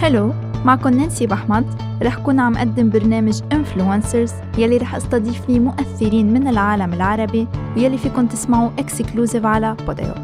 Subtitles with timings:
[0.00, 0.32] Hello
[0.64, 1.86] معكم نانسي بحمد.
[2.02, 7.46] رح كون عم قدم برنامج Influencers يلي رح أستضيف فيه مؤثرين من العالم العربي
[7.76, 10.14] ويلي فيكم تسمعوا exclusive على Podeo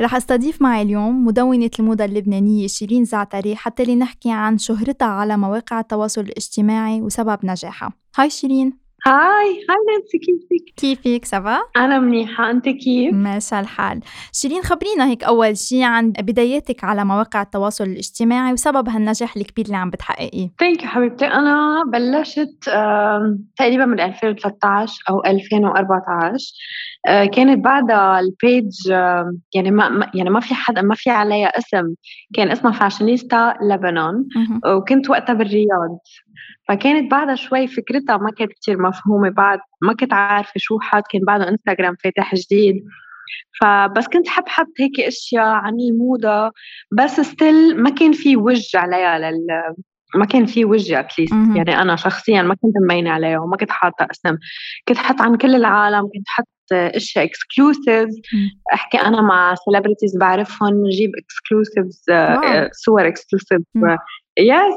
[0.00, 5.80] رح أستضيف معي اليوم مدونة الموضة اللبنانية شيرين زعتري حتى لنحكي عن شهرتها على مواقع
[5.80, 7.92] التواصل الاجتماعي وسبب نجاحها.
[8.16, 8.85] Hi شيرين.
[9.06, 12.50] Hi hi نانسي كيفك؟ كيفك ça va؟ أنا منيحة.
[12.50, 14.00] أنت كيف؟ ماشي الحال.
[14.32, 19.76] شيرين خبرينا هيك أول شي عن بداياتك على مواقع التواصل الاجتماعي وسبب هالنجاح الكبير اللي
[19.76, 20.50] عم بتحققيه.
[20.60, 21.26] Thank you حبيبتي.
[21.26, 22.64] أنا بلشت
[23.56, 26.52] تقريبا من 2013 أو 2014
[27.08, 28.72] آه، كانت بعدها ال page
[29.54, 31.94] يعني ما يعني ما في حدا ما في عليها اسم.
[32.34, 34.24] كان اسمها فاشينيستا لبنان
[34.66, 35.98] وكنت وقتها بالرياض.
[36.68, 41.20] فكانت بعدها شوي فكرتها ما كانت كتير مفهومة بعد ما كنت عارفة شو حط كان
[41.26, 42.84] بعده انستغرام فاتح جديد.
[43.60, 46.52] فبس كنت حب حط هيك أشياء عن الموضة
[46.92, 49.46] بس still ما كان في وجه عليها لل
[50.14, 53.70] ما كان في وجه at least يعني أنا شخصيا ما كنت مبينة عليها وما كنت
[53.70, 54.36] حاطة اسم.
[54.88, 58.08] كنت حط عن كل العالم كنت حط أشياء exclusive
[58.74, 63.60] أحكي أنا مع celebrities بعرفهم نجيب exclusives آه، صور exclusive
[64.38, 64.74] yes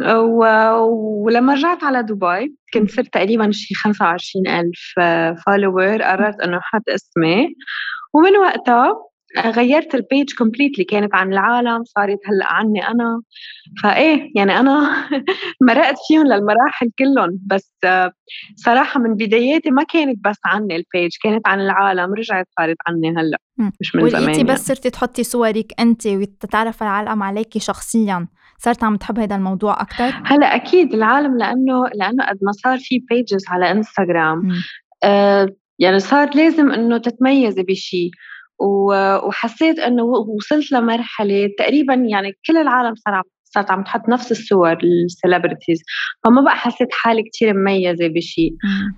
[0.00, 4.94] ولما رجعت على دبي كنت صرت تقريبا شي 25 ألف
[5.46, 7.48] follower قررت إنه أحط اسمي.
[8.14, 8.92] ومن وقتها
[9.46, 13.20] غيرت ال page completely كانت عن العالم صارت هلأ عني أنا.
[13.82, 14.90] فإيه يعني أنا
[15.68, 17.38] مرقت فيهم للمراحل كلهم.
[17.46, 17.76] بس
[18.56, 23.10] صراحة من بداياتي ما كانت بس عني ال page كانت عن العالم رجعت صارت عني
[23.10, 23.38] هلأ
[23.80, 24.44] مش من زمان يعني.
[24.44, 28.26] بس صرتي تحطي صورك انت وتتعرف العالم عليكي شخصيا.
[28.58, 32.98] صرت عم تحب هذا الموضوع أكثر هلا أكيد العالم لأنه لأنه قد ما صار في
[33.10, 34.42] pages على انستغرام
[35.04, 35.48] آه
[35.78, 38.10] يعني صار لازم إنه تتميزي بشيء
[39.26, 44.78] وحسيت إنه وصلت لمرحلة تقريبا يعني كل العالم صار عم صارت عم تحط نفس الصور
[45.04, 45.82] ال celebrities
[46.24, 48.50] فما بقى حسيت حالي كتير مميزة بشيء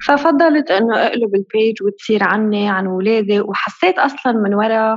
[0.06, 4.96] ففضلت إنه أقلب ال page وتصير عني عن ولادي وحسيت أصلا من وراء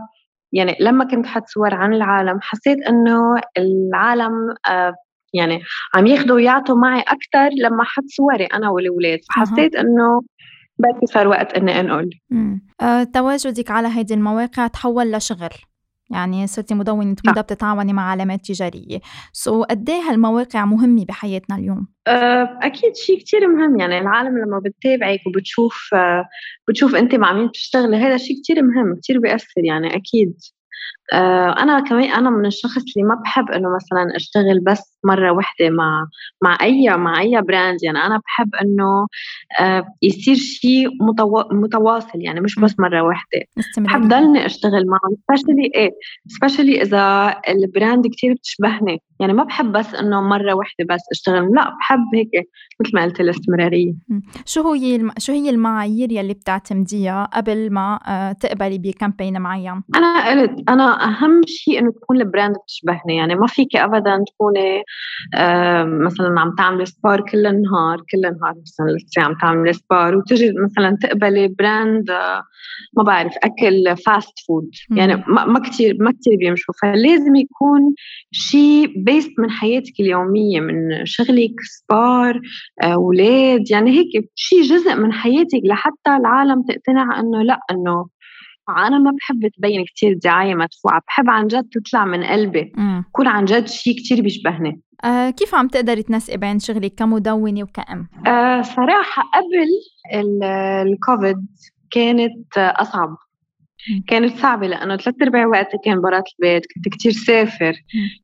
[0.54, 4.32] يعني لما كنت حط صور عن العالم حسيت إنه العالم
[4.70, 4.94] آه
[5.34, 5.62] يعني
[5.96, 10.22] عم ياخذوا ويعطوا معي أكثر لما حط صوري أنا والولاد فحسيت إنه
[10.80, 12.10] بدي صار وقت إني أنقل.
[12.82, 15.50] أه، تواجدك على هيدي المواقع تحول لشغل.
[16.12, 19.00] يعني صرتي مدونة موضة بتتعاوني مع علامات تجارية.
[19.34, 23.80] سو so, قد إيه هالمواقع مهمة بحياتنا اليوم؟ أه، أكيد شيء كتير مهم.
[23.80, 26.26] يعني العالم لما بتتابعك وبتشوف أه،
[26.68, 30.34] بتشوف أنت مع مين بتشتغلي هذا شيء كتير مهم كتير بيأثر يعني أكيد.
[31.14, 35.70] آه، أنا كمان أنا من الشخص اللي ما بحب إنه مثلا أشتغل بس مرة واحدة
[35.70, 36.08] مع
[36.44, 39.08] مع أي مع أي brand يعني أنا بحب إنه
[39.60, 40.88] آه، يصير شيء
[41.52, 42.22] متواصل.
[42.22, 43.40] يعني مش بس مرة واحدة
[43.78, 45.92] بحب ضلني أشتغل معهم specially إيه
[46.28, 49.02] specially إذا ال brand كتير بتشبهني.
[49.20, 51.52] يعني ما بحب بس إنه مرة واحدة بس أشتغل.
[51.56, 53.94] لا بحب هيك مثل ما قلت الاستمرارية.
[54.46, 55.12] شو هي الم...
[55.18, 61.04] شو هي المعايير يلي بتعتمديها قبل ما آه، تقبلي ب campaign معين؟ أنا قلت أنا
[61.04, 63.16] أهم شيء إنه تكون ال brand بتشبهني.
[63.16, 64.84] يعني ما فيك ابدا تكوني
[66.06, 71.48] مثلا عم تعملي sport كل النهار كل النهار مثلا عم تعملي sport وتجي مثلا تقبلي
[71.48, 72.44] brand آه
[72.98, 76.74] ما بعرف أكل fast food يعني ما, كثير ما كثير بيمشوا.
[76.82, 77.94] فلازم يكون
[78.32, 82.42] شيء based من حياتك اليومية من شغلك sport
[82.84, 88.08] أولاد آه، يعني هيك شيء جزء من حياتك لحتى العالم تقتنع إنه لأ إنه
[88.70, 92.74] أنا ما بحب تبين كتير دعاية مدفوعه بحب عن جد تطلع من قلبي.
[93.10, 94.82] يكون عن جد شيء كتير بيشبهني.
[95.04, 99.68] آه كيف عم تقدري تنسقي بين شغلك كمدونة وكأم؟ آه صراحة قبل
[100.86, 101.46] الكوفيد
[101.92, 103.18] كانت أصعب.
[104.08, 107.74] كانت صعبة لأنه ثلاث أرباع وقتي كان برات البيت كنت كتير سافر.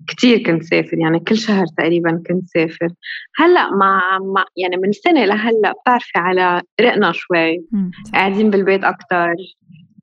[0.07, 2.87] كتير كنت سافر يعني كل شهر تقريبا كنت سافر.
[3.35, 7.65] هلأ مع, مع يعني من سنة لهلأ بتعرفي على رقنا شوي.
[8.13, 9.33] قاعدين بالبيت أكتر.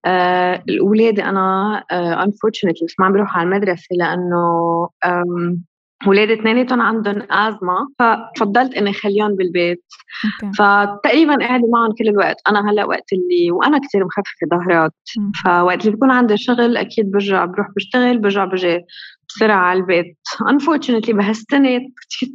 [0.06, 4.89] آه الأولاد أنا آه unfortunately بس ما عم بروح على المدرسة لأنه
[6.06, 9.85] ولادي اثنيناتهم عندهم أزمة ففضلت إني اخليهم بالبيت.
[10.27, 10.51] okay.
[10.59, 12.37] فتقريبا قاعدة معهم كل الوقت.
[12.49, 14.93] أنا هلأ وقت اللي وأنا كثير مخففة ظهرات.
[15.45, 18.81] فوقت اللي بكون عندي شغل أكيد برجع بروح بشتغل برجع بجي
[19.29, 20.17] بسرعة على البيت.
[20.43, 21.81] Unfortunately بهالسنة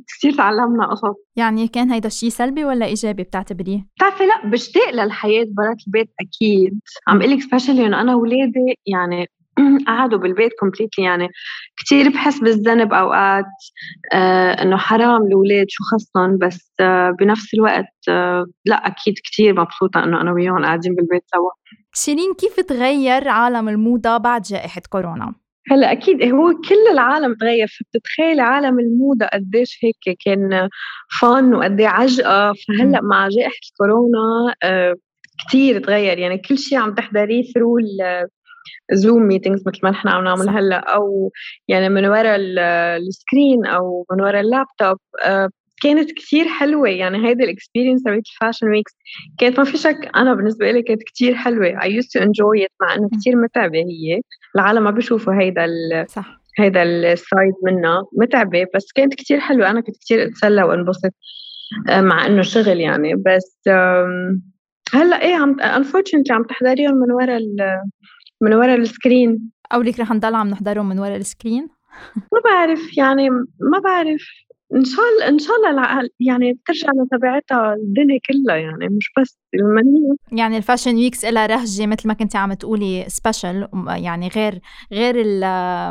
[0.08, 1.16] كثير تعلمنا قصص.
[1.36, 6.80] يعني كان هيدا الشيء سلبي ولا إيجابي بتعتبريه؟ بتعرفي لأ بشتاق للحياة برات البيت أكيد.
[7.08, 9.28] عم بقول لك specially إنه أنا أولادي يعني
[9.88, 11.28] قعدوا بالبيت completely يعني.
[11.78, 13.46] كتير بحس بالذنب أوقات
[14.14, 20.04] آه إنه حرام الأولاد شو خصهم بس آه بنفس الوقت آه لا أكيد كتير مبسوطة
[20.04, 21.52] إنه أنا وياهم قاعدين بالبيت سوا.
[21.94, 25.34] شيرين كيف تغير عالم الموضة بعد جائحة كورونا؟
[25.72, 30.70] هلأ أكيد هو كل العالم تغير فبتتخيلي عالم الموضة قديش هيك كان
[31.22, 32.54] فن وقد عجقة.
[32.68, 34.54] فهلأ مع جائحة الكورونا
[35.48, 36.18] كثير تغير.
[36.18, 37.78] يعني كل شيء عم تحضريه through
[38.94, 41.32] Zoom meetings مثل ما نحن عم نعمل هلأ أو
[41.68, 45.50] يعني من وراء ال screen أو من وراء اللابتوب آه
[45.84, 46.90] كانت كثير حلوة.
[46.90, 48.92] يعني هيدي ال experience تبعت ال fashion weeks
[49.40, 51.80] كانت ما في شك أنا بالنسبة لي كانت كثير حلوة.
[51.80, 54.22] I used to enjoy it مع إنه كثير متعبة هي.
[54.56, 55.68] العالم ما بيشوفوا هيدا
[56.08, 56.40] صح.
[56.60, 58.04] هيدا ال side منها.
[58.18, 59.70] متعبة بس كانت كثير حلوة.
[59.70, 61.12] أنا كنت كثير أتسلى وأنبسط
[61.90, 63.16] آه، مع إنه شغل يعني.
[63.16, 63.60] بس
[64.94, 67.40] هلأ إيه عم unfortunately عم تحضريهم من ورا
[68.42, 69.52] من ورا ال screen.
[69.74, 71.68] قولك رح نضل عم نحضرهم من ورا ال screen؟
[72.34, 74.22] ما بعرف يعني ما بعرف.
[74.76, 80.16] إن شاء الله إن شاء الله يعني بترجع لطبيعتها الدنيا كلها يعني مش بس المنية.
[80.32, 84.60] يعني ال fashion weeks لها رهجة مثل ما كنت عم تقولي special يعني غير
[84.92, 85.16] غير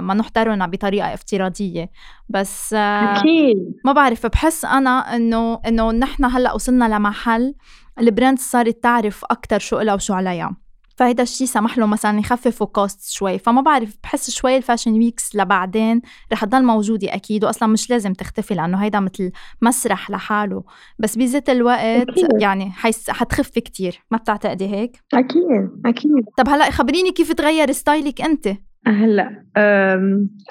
[0.01, 1.91] ما نحضرها بطريقة افتراضية.
[2.29, 3.75] بس أكيد.
[3.85, 7.55] ما بعرف بحس أنا إنه إنه نحن هلأ وصلنا لمحل
[7.99, 10.57] ال brand صارت تعرف أكثر شو لها وشو عليها.
[10.99, 15.37] فهيدا الشيء سمح له مثلا يخففوا cost شوي فما بعرف بحس شوي ال fashion weeks
[15.37, 16.01] لبعدين
[16.33, 19.31] رح تضل موجودة أكيد وأصلا مش لازم تختفي لأنه هيدا مثل
[19.63, 20.65] مسرح لحاله
[20.99, 22.29] بس بذات الوقت أكيد.
[22.41, 28.13] يعني حيس حتخف كتير ما بتعتقدي هيك؟ أكيد أكيد طب هلا خبريني كيف تغير style
[28.13, 28.49] ك أنت؟
[28.87, 29.45] هلا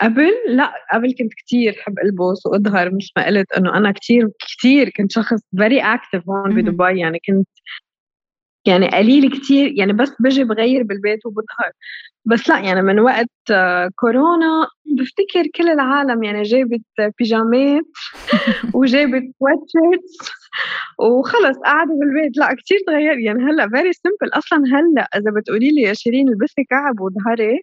[0.01, 4.89] قبل لا قبل كنت كتير حب ألبس وأظهر مش ما قلت إنه أنا كتير كتير
[4.89, 7.47] كنت شخص very active هون بدبي يعني كنت
[8.67, 11.71] يعني قليل كتير يعني بس بجي بغير بالبيت وبظهر
[12.25, 13.29] بس لا يعني من وقت
[13.95, 16.81] كورونا بفتكر كل العالم يعني جابت
[17.19, 17.83] بيجامات
[18.75, 20.31] وجابت sweatshirts
[20.99, 22.37] وخلص قاعدة بالبيت.
[22.37, 26.63] لا كتير تغير يعني هلأ very simple أصلا هلأ إذا بتقولي لي يا شيرين البسي
[26.69, 27.61] كعب وظهري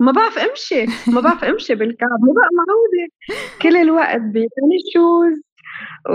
[0.00, 0.86] ما بعرف أمشي.
[1.12, 2.10] ما بعرف أمشي بالكعب.
[2.20, 3.12] ما بقى معودة
[3.62, 5.42] كل الوقت بتني شوز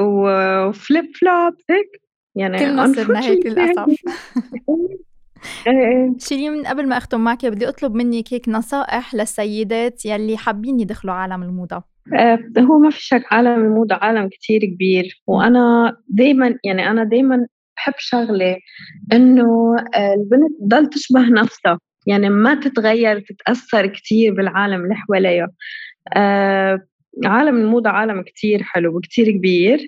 [0.01, 2.02] وفليب فلوب هيك.
[2.35, 3.85] يعني كلنا صرنا هيك للأسف.
[5.67, 6.13] إيه، إيه.
[6.19, 11.13] شيرين من قبل ما أختم معك بدي أطلب منك هيك نصائح للسيدات يلي حابين يدخلوا
[11.13, 11.83] عالم الموضة.
[12.13, 17.47] آه، هو ما في شك عالم الموضة عالم كتير كبير وأنا دائما يعني أنا دائما
[17.77, 18.57] بحب شغلة
[19.13, 25.47] إنه آه، البنت تضل تشبه نفسها يعني ما تتغير تتأثر كتير بالعالم اللي حواليها.
[26.15, 26.79] آه
[27.25, 29.87] عالم الموضة عالم كتير حلو وكتير كبير.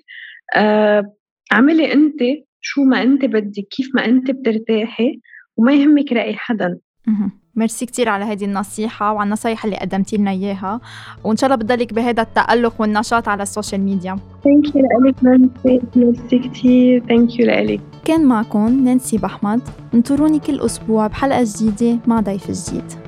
[1.52, 2.18] اعملي انت
[2.60, 5.20] شو ما انت بدك كيف ما انت بترتاحي
[5.56, 6.78] وما يهمك رأي حدا.
[7.54, 10.80] ميرسي كتير على هذه النصيحة وعلى النصايح اللي قدمتي لنا إياها.
[11.24, 14.16] وإن شاء الله بتضلك بهذا التألق والنشاط على ال social media.
[14.44, 15.80] thank you لك نانسي.
[15.96, 17.04] ميرسي كتير.
[17.08, 19.60] thank you لك كان معكم نانسي بحمد
[19.94, 23.05] انطروني كل أسبوع بحلقة جديدة مع ضيف جديد.